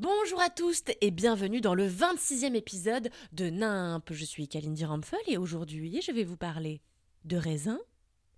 [0.00, 4.14] Bonjour à tous et bienvenue dans le 26e épisode de NIMP.
[4.14, 6.80] Je suis Kalindi Rampfel et aujourd'hui je vais vous parler
[7.26, 7.78] de raisin,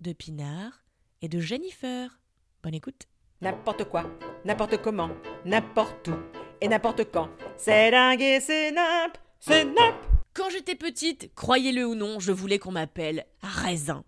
[0.00, 0.84] de pinard
[1.20, 2.20] et de Jennifer.
[2.62, 3.08] Bonne écoute.
[3.40, 4.04] N'importe quoi,
[4.44, 5.10] n'importe comment,
[5.44, 6.14] n'importe où
[6.60, 7.28] et n'importe quand.
[7.56, 9.96] C'est dingue et c'est nimp, c'est nimp.
[10.34, 14.04] Quand j'étais petite, croyez-le ou non, je voulais qu'on m'appelle raisin.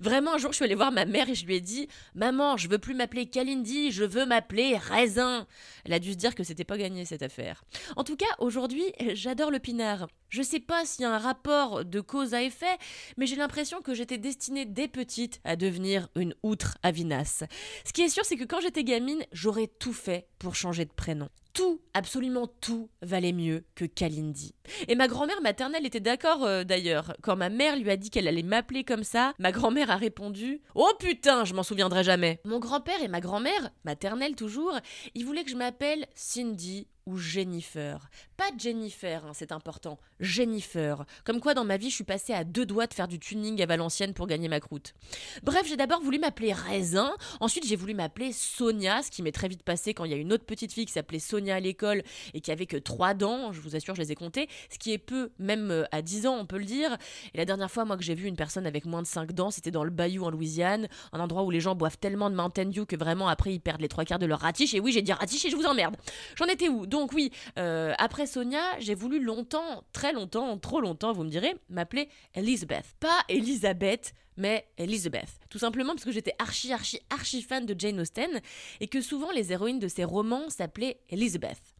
[0.00, 2.56] Vraiment, un jour, je suis allée voir ma mère et je lui ai dit Maman,
[2.56, 5.46] je veux plus m'appeler Kalindi, je veux m'appeler Raisin.
[5.84, 7.64] Elle a dû se dire que c'était pas gagné cette affaire.
[7.96, 10.08] En tout cas, aujourd'hui, j'adore le pinard.
[10.28, 12.76] Je sais pas s'il y a un rapport de cause à effet,
[13.16, 17.44] mais j'ai l'impression que j'étais destinée dès petite à devenir une outre à vinasse.
[17.84, 20.92] Ce qui est sûr, c'est que quand j'étais gamine, j'aurais tout fait pour changer de
[20.92, 24.54] prénom tout, absolument tout valait mieux que Kalindi.
[24.88, 27.16] Et ma grand-mère maternelle était d'accord euh, d'ailleurs.
[27.22, 30.60] Quand ma mère lui a dit qu'elle allait m'appeler comme ça, ma grand-mère a répondu
[30.74, 32.40] Oh putain, je m'en souviendrai jamais.
[32.44, 34.74] Mon grand-père et ma grand-mère, maternelle toujours,
[35.14, 38.08] ils voulaient que je m'appelle Cindy ou Jennifer.
[38.36, 39.98] Pas Jennifer, hein, c'est important.
[40.20, 41.04] Jennifer.
[41.24, 43.60] Comme quoi, dans ma vie, je suis passée à deux doigts de faire du tuning
[43.62, 44.94] à Valenciennes pour gagner ma croûte.
[45.42, 47.14] Bref, j'ai d'abord voulu m'appeler Raisin.
[47.40, 50.16] Ensuite, j'ai voulu m'appeler Sonia, ce qui m'est très vite passé quand il y a
[50.16, 53.52] une autre petite fille qui s'appelait Sonia à l'école et qui avait que trois dents.
[53.52, 54.48] Je vous assure, je les ai comptées.
[54.70, 56.96] Ce qui est peu, même euh, à 10 ans, on peut le dire.
[57.34, 59.50] Et la dernière fois, moi, que j'ai vu une personne avec moins de 5 dents,
[59.50, 62.66] c'était dans le Bayou en Louisiane, un endroit où les gens boivent tellement de Mountain
[62.66, 64.74] Dew que vraiment après ils perdent les trois quarts de leur ratiche.
[64.74, 65.96] Et oui, j'ai dit ratiche et je vous emmerde.
[66.36, 66.86] J'en étais où?
[66.94, 71.56] Donc oui, euh, après Sonia, j'ai voulu longtemps, très longtemps, trop longtemps, vous me direz,
[71.68, 72.84] m'appeler Elizabeth.
[73.00, 75.40] Pas Elisabeth, mais Elizabeth.
[75.50, 78.40] Tout simplement parce que j'étais archi, archi, archi fan de Jane Austen
[78.78, 81.73] et que souvent les héroïnes de ses romans s'appelaient Elizabeth.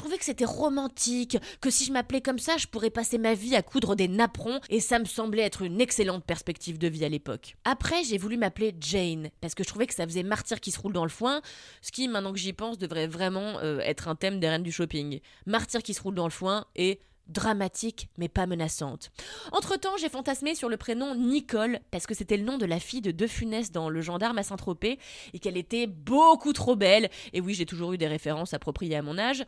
[0.00, 3.34] Je trouvais que c'était romantique, que si je m'appelais comme ça, je pourrais passer ma
[3.34, 7.04] vie à coudre des napperons, et ça me semblait être une excellente perspective de vie
[7.04, 7.54] à l'époque.
[7.66, 10.80] Après, j'ai voulu m'appeler Jane, parce que je trouvais que ça faisait martyr qui se
[10.80, 11.42] roule dans le foin,
[11.82, 14.72] ce qui, maintenant que j'y pense, devrait vraiment euh, être un thème des reines du
[14.72, 15.20] shopping.
[15.44, 19.10] Martyr qui se roule dans le foin et dramatique mais pas menaçante.
[19.52, 23.00] Entre-temps, j'ai fantasmé sur le prénom Nicole parce que c'était le nom de la fille
[23.00, 24.98] de De Funès dans Le Gendarme à Saint-Tropez
[25.32, 27.10] et qu'elle était beaucoup trop belle.
[27.32, 29.44] Et oui, j'ai toujours eu des références appropriées à mon âge.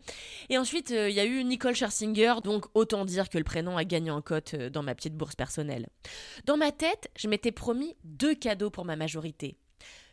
[0.49, 3.77] Et ensuite, euh, il y a eu Nicole Scherzinger, donc autant dire que le prénom
[3.77, 5.89] a gagné en cote euh, dans ma petite bourse personnelle.
[6.45, 9.57] Dans ma tête, je m'étais promis deux cadeaux pour ma majorité.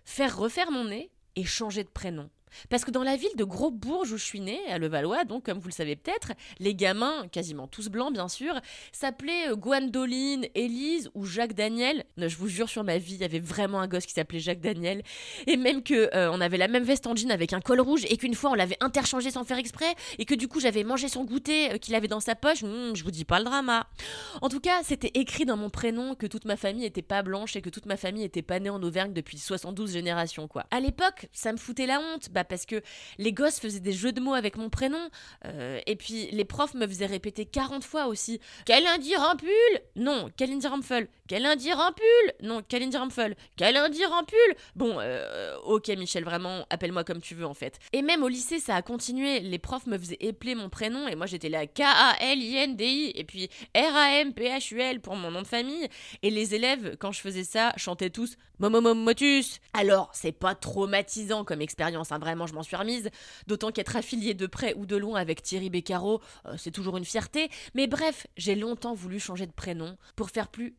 [0.06, 2.30] Faire refaire mon nez et changer de prénom.
[2.70, 5.46] Parce que dans la ville de Gros Bourges où je suis née, à Levallois, donc
[5.46, 8.60] comme vous le savez peut-être, les gamins, quasiment tous blancs bien sûr,
[8.92, 12.06] s'appelaient euh, Gwendoline, Élise ou Jacques Daniel.
[12.18, 14.62] Je vous jure sur ma vie, il y avait vraiment un gosse qui s'appelait Jacques
[14.62, 15.04] Daniel.
[15.48, 18.06] Et même que euh, on avait la même veste en jean avec un col rouge
[18.10, 21.08] et qu'une fois on l'avait interchangé sans faire exprès et que du coup j'avais mangé
[21.08, 22.64] son goûter euh, qu'il avait dans sa poche.
[22.64, 23.88] Hmm, je vous dis pas le drama.
[24.42, 27.56] En tout cas, c'était écrit dans mon prénom que toute ma famille était pas blanche
[27.56, 30.66] et que toute ma famille était pas née en Auvergne depuis 72 générations quoi.
[30.72, 32.82] À l'époque, ça me foutait la honte bah, parce que
[33.18, 35.10] les gosses faisaient des jeux de mots avec mon prénom.
[35.46, 38.40] Euh, et puis les profs me faisaient répéter 40 fois aussi.
[38.66, 39.50] Kalindi Rampul
[39.96, 40.30] Non,
[41.30, 41.74] Kalindi Rampfel.
[41.74, 43.36] Kalindi Rampul Non, Kalindi Rampfel.
[43.56, 47.80] Kalindi Rampul Bon, euh, ok Michel, vraiment, appelle-moi comme tu veux en fait.
[47.94, 49.40] Et même au lycée, ça a continué.
[49.40, 55.02] Les profs me faisaient épeler mon prénom et moi j'étais là K-A-L-I-N-D-I et puis R-A-M-P-H-U-L
[55.02, 55.88] pour mon nom de famille.
[56.24, 59.60] Et les élèves, quand je faisais ça, chantaient tous Momomomotus.
[59.74, 63.10] Alors, c'est pas traumatisant comme expérience, hein, vraiment, je m'en suis remise.
[63.48, 67.06] D'autant qu'être affilié de près ou de loin avec Thierry Beccaro, euh, c'est toujours une
[67.06, 67.50] fierté.
[67.74, 70.76] Mais bref, j'ai longtemps voulu changer de prénom pour faire plus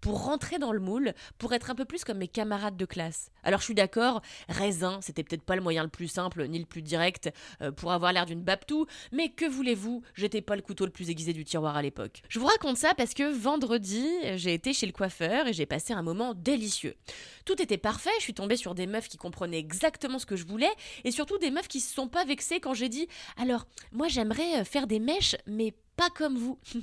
[0.00, 3.30] pour rentrer dans le moule, pour être un peu plus comme mes camarades de classe.
[3.42, 6.66] Alors, je suis d'accord, raisin, c'était peut-être pas le moyen le plus simple ni le
[6.66, 7.30] plus direct
[7.62, 11.10] euh, pour avoir l'air d'une babtou, mais que voulez-vous, j'étais pas le couteau le plus
[11.10, 12.22] aiguisé du tiroir à l'époque.
[12.28, 15.92] Je vous raconte ça parce que vendredi, j'ai été chez le coiffeur et j'ai passé
[15.92, 16.96] un moment délicieux.
[17.44, 20.46] Tout était parfait, je suis tombée sur des meufs qui comprenaient exactement ce que je
[20.46, 20.70] voulais,
[21.04, 24.60] et surtout des meufs qui se sont pas vexées quand j'ai dit Alors, moi j'aimerais
[24.60, 26.58] euh, faire des mèches, mais pas comme vous.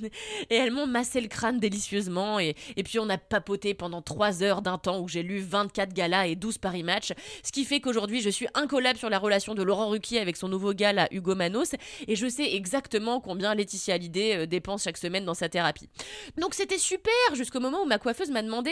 [0.50, 2.54] et elles m'ont massé le crâne délicieusement, et,
[2.84, 6.36] puis on a papoté pendant 3 heures d'un temps où j'ai lu 24 galas et
[6.36, 7.12] 12 Paris Match,
[7.42, 10.46] ce qui fait qu'aujourd'hui je suis incollable sur la relation de Laurent Ruquier avec son
[10.48, 11.74] nouveau gala Hugo Manos,
[12.06, 15.88] et je sais exactement combien Laetitia Hallyday euh, dépense chaque semaine dans sa thérapie.
[16.36, 18.70] Donc c'était super, jusqu'au moment où ma coiffeuse m'a demandé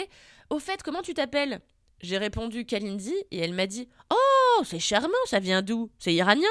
[0.50, 1.60] Au fait, comment tu t'appelles?
[2.00, 5.90] J'ai répondu Kalindi et elle m'a dit Oh, c'est charmant, ça vient d'où?
[5.98, 6.48] C'est iranien?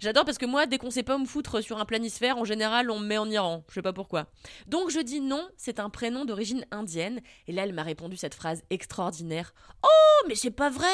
[0.00, 2.90] J'adore parce que moi, dès qu'on sait pas me foutre sur un planisphère, en général,
[2.90, 3.64] on me met en Iran.
[3.68, 4.26] Je sais pas pourquoi.
[4.66, 7.20] Donc je dis non, c'est un prénom d'origine indienne.
[7.48, 10.86] Et là, elle m'a répondu cette phrase extraordinaire Oh, mais c'est pas vrai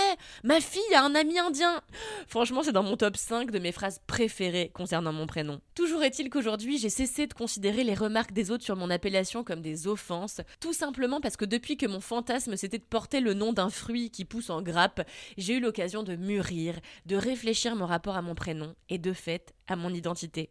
[0.42, 1.82] Ma fille a un ami indien
[2.26, 5.60] Franchement, c'est dans mon top 5 de mes phrases préférées concernant mon prénom.
[5.74, 9.60] Toujours est-il qu'aujourd'hui, j'ai cessé de considérer les remarques des autres sur mon appellation comme
[9.60, 13.52] des offenses, tout simplement parce que depuis que mon fantasme c'était de porter le nom
[13.52, 15.06] d'un fruit qui pousse en grappe,
[15.36, 19.54] j'ai eu l'occasion de mûrir, de réfléchir mon rapport à mon prénom et de fait
[19.66, 20.50] à mon identité.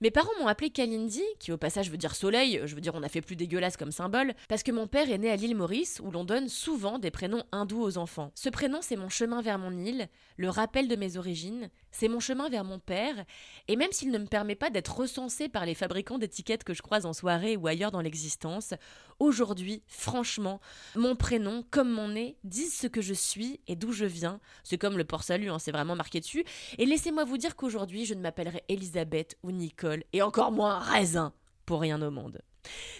[0.00, 3.02] Mes parents m'ont appelé Kalindi, qui au passage veut dire soleil, je veux dire on
[3.02, 6.00] a fait plus dégueulasse comme symbole, parce que mon père est né à l'île Maurice,
[6.02, 8.32] où l'on donne souvent des prénoms hindous aux enfants.
[8.34, 12.20] Ce prénom, c'est mon chemin vers mon île, le rappel de mes origines, c'est mon
[12.20, 13.24] chemin vers mon père,
[13.68, 16.82] et même s'il ne me permet pas d'être recensé par les fabricants d'étiquettes que je
[16.82, 18.74] croise en soirée ou ailleurs dans l'existence,
[19.20, 20.60] aujourd'hui, franchement,
[20.96, 24.40] mon prénom, comme mon nez, disent ce que je suis et d'où je viens.
[24.64, 26.44] C'est comme le port salut, hein, c'est vraiment marqué dessus.
[26.78, 31.32] Et laissez-moi vous dire qu'aujourd'hui, je ne m'appellerai Elisabeth ou Nicole, et encore moins Raisin,
[31.66, 32.40] pour rien au monde.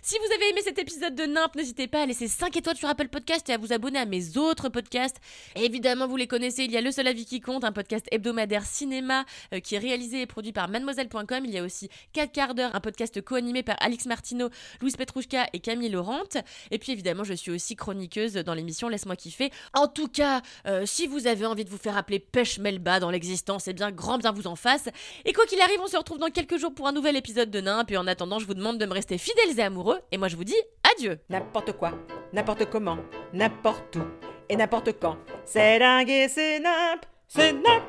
[0.02, 2.88] Si vous avez aimé cet épisode de Nimp, n'hésitez pas à laisser 5 étoiles sur
[2.88, 5.16] Apple Podcast et à vous abonner à mes autres podcasts.
[5.56, 8.66] évidemment, vous les connaissez, il y a Le Seul Avis qui compte, un podcast hebdomadaire
[8.66, 11.44] cinéma euh, qui est réalisé et produit par mademoiselle.com.
[11.44, 14.50] Il y a aussi 4 quarts d'heure, un podcast co-animé par Alix Martineau,
[14.80, 16.22] Louise Petrouchka et Camille Laurent.
[16.70, 19.50] Et puis évidemment, je suis aussi chroniqueuse dans l'émission Laisse-moi kiffer.
[19.72, 23.10] En tout cas, euh, si vous avez envie de vous faire appeler Pêche Melba dans
[23.10, 24.88] l'existence, eh bien, grand bien vous en fasse.
[25.24, 27.60] Et quoi qu'il arrive, on se retrouve dans quelques jours pour un nouvel épisode de
[27.60, 27.90] Nimp.
[27.90, 30.00] Et en attendant, je vous demande de me rester fidèles et amoureux.
[30.12, 30.60] Et moi, je vous dis
[30.94, 31.18] adieu.
[31.30, 31.92] N'importe quoi,
[32.32, 32.98] n'importe comment,
[33.32, 34.02] n'importe où
[34.48, 35.16] et n'importe quand.
[35.44, 37.84] C'est dingue et c'est nimp, c'est nimp.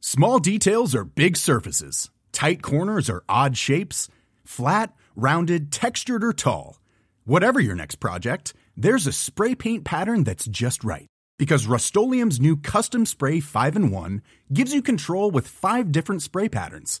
[0.00, 2.10] Small details are big surfaces.
[2.32, 4.08] Tight corners are odd shapes.
[4.44, 6.80] Flat, rounded, textured, or tall.
[7.24, 11.06] Whatever your next project, there's a spray paint pattern that's just right.
[11.38, 16.48] Because Rust new Custom Spray 5 in 1 gives you control with five different spray
[16.48, 17.00] patterns.